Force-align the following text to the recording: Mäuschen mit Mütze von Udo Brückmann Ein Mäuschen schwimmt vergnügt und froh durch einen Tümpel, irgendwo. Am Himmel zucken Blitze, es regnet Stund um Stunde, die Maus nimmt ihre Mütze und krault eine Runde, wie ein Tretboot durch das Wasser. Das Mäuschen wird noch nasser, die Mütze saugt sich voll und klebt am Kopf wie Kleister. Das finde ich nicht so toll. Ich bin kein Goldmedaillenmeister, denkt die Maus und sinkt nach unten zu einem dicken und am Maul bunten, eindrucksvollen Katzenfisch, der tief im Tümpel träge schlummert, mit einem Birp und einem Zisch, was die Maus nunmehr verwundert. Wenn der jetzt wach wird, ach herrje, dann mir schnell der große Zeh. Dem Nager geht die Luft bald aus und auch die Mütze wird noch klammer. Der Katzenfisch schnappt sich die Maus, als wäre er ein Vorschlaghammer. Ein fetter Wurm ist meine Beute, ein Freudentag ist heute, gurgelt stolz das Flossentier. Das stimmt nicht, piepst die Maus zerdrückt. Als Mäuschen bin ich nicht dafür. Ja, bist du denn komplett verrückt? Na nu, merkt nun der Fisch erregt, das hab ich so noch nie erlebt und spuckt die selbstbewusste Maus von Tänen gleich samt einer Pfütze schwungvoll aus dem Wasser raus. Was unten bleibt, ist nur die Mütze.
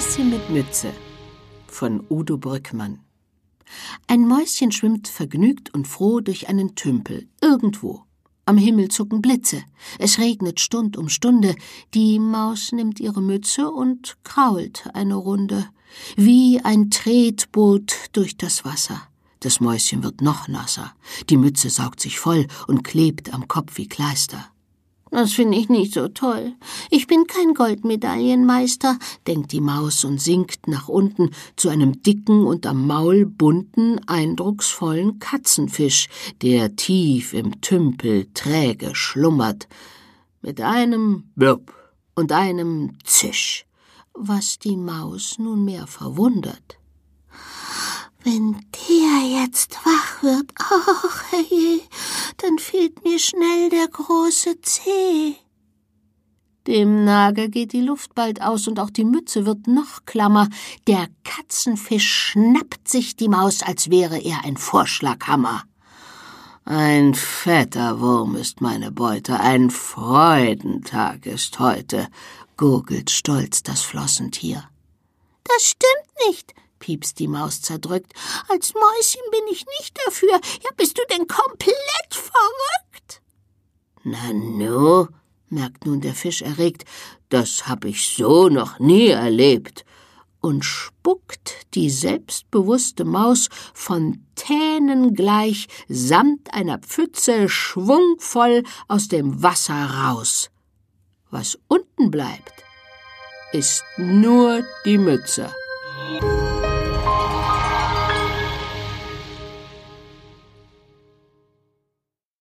Mäuschen 0.00 0.30
mit 0.30 0.48
Mütze 0.48 0.94
von 1.66 2.02
Udo 2.08 2.38
Brückmann 2.38 3.00
Ein 4.06 4.26
Mäuschen 4.26 4.72
schwimmt 4.72 5.08
vergnügt 5.08 5.74
und 5.74 5.86
froh 5.86 6.20
durch 6.20 6.48
einen 6.48 6.74
Tümpel, 6.74 7.28
irgendwo. 7.42 8.04
Am 8.46 8.56
Himmel 8.56 8.88
zucken 8.88 9.20
Blitze, 9.20 9.62
es 9.98 10.18
regnet 10.18 10.58
Stund 10.58 10.96
um 10.96 11.10
Stunde, 11.10 11.54
die 11.92 12.18
Maus 12.18 12.72
nimmt 12.72 12.98
ihre 12.98 13.20
Mütze 13.20 13.70
und 13.70 14.16
krault 14.24 14.88
eine 14.94 15.16
Runde, 15.16 15.68
wie 16.16 16.60
ein 16.64 16.90
Tretboot 16.90 17.94
durch 18.12 18.38
das 18.38 18.64
Wasser. 18.64 19.02
Das 19.40 19.60
Mäuschen 19.60 20.02
wird 20.02 20.22
noch 20.22 20.48
nasser, 20.48 20.94
die 21.28 21.36
Mütze 21.36 21.68
saugt 21.68 22.00
sich 22.00 22.18
voll 22.18 22.46
und 22.68 22.84
klebt 22.84 23.34
am 23.34 23.48
Kopf 23.48 23.76
wie 23.76 23.86
Kleister. 23.86 24.50
Das 25.10 25.32
finde 25.32 25.58
ich 25.58 25.68
nicht 25.68 25.94
so 25.94 26.06
toll. 26.06 26.54
Ich 26.88 27.08
bin 27.08 27.26
kein 27.26 27.54
Goldmedaillenmeister, 27.54 28.96
denkt 29.26 29.50
die 29.50 29.60
Maus 29.60 30.04
und 30.04 30.20
sinkt 30.20 30.68
nach 30.68 30.88
unten 30.88 31.30
zu 31.56 31.68
einem 31.68 32.02
dicken 32.02 32.46
und 32.46 32.64
am 32.64 32.86
Maul 32.86 33.26
bunten, 33.26 34.00
eindrucksvollen 34.06 35.18
Katzenfisch, 35.18 36.08
der 36.42 36.76
tief 36.76 37.34
im 37.34 37.60
Tümpel 37.60 38.28
träge 38.34 38.94
schlummert, 38.94 39.68
mit 40.42 40.60
einem 40.60 41.24
Birp 41.34 41.74
und 42.14 42.30
einem 42.30 42.96
Zisch, 43.04 43.66
was 44.14 44.60
die 44.60 44.76
Maus 44.76 45.38
nunmehr 45.38 45.88
verwundert. 45.88 46.78
Wenn 48.22 48.52
der 48.52 49.42
jetzt 49.42 49.74
wach 49.84 50.22
wird, 50.22 50.52
ach 50.58 51.32
herrje, 51.32 51.80
dann 51.80 51.89
mir 53.04 53.18
schnell 53.18 53.70
der 53.70 53.88
große 53.88 54.60
Zeh. 54.62 55.36
Dem 56.66 57.04
Nager 57.04 57.48
geht 57.48 57.72
die 57.72 57.80
Luft 57.80 58.14
bald 58.14 58.42
aus 58.42 58.68
und 58.68 58.78
auch 58.78 58.90
die 58.90 59.04
Mütze 59.04 59.46
wird 59.46 59.66
noch 59.66 60.04
klammer. 60.04 60.48
Der 60.86 61.08
Katzenfisch 61.24 62.12
schnappt 62.12 62.86
sich 62.86 63.16
die 63.16 63.28
Maus, 63.28 63.62
als 63.62 63.90
wäre 63.90 64.18
er 64.18 64.44
ein 64.44 64.56
Vorschlaghammer. 64.56 65.64
Ein 66.64 67.14
fetter 67.14 68.00
Wurm 68.00 68.36
ist 68.36 68.60
meine 68.60 68.92
Beute, 68.92 69.40
ein 69.40 69.70
Freudentag 69.70 71.26
ist 71.26 71.58
heute, 71.58 72.08
gurgelt 72.56 73.10
stolz 73.10 73.62
das 73.62 73.80
Flossentier. 73.80 74.68
Das 75.44 75.64
stimmt 75.64 76.28
nicht, 76.28 76.54
piepst 76.78 77.18
die 77.18 77.28
Maus 77.28 77.62
zerdrückt. 77.62 78.12
Als 78.48 78.74
Mäuschen 78.74 79.22
bin 79.30 79.42
ich 79.50 79.64
nicht 79.78 79.98
dafür. 80.06 80.38
Ja, 80.62 80.70
bist 80.76 80.98
du 80.98 81.02
denn 81.10 81.26
komplett 81.26 82.10
verrückt? 82.10 82.89
Na 84.02 84.32
nu, 84.32 85.08
merkt 85.48 85.84
nun 85.86 86.00
der 86.00 86.14
Fisch 86.14 86.42
erregt, 86.42 86.84
das 87.28 87.68
hab 87.68 87.84
ich 87.84 88.14
so 88.16 88.48
noch 88.48 88.78
nie 88.78 89.08
erlebt 89.08 89.84
und 90.40 90.64
spuckt 90.64 91.66
die 91.74 91.90
selbstbewusste 91.90 93.04
Maus 93.04 93.48
von 93.74 94.24
Tänen 94.34 95.14
gleich 95.14 95.68
samt 95.88 96.54
einer 96.54 96.78
Pfütze 96.78 97.48
schwungvoll 97.48 98.62
aus 98.88 99.08
dem 99.08 99.42
Wasser 99.42 99.84
raus. 99.84 100.50
Was 101.30 101.58
unten 101.68 102.10
bleibt, 102.10 102.64
ist 103.52 103.84
nur 103.98 104.62
die 104.84 104.98
Mütze. 104.98 105.50